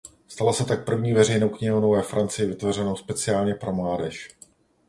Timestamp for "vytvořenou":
2.47-2.95